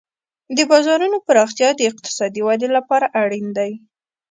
[0.57, 3.71] د بازارونو پراختیا د اقتصادي ودې لپاره اړین دی.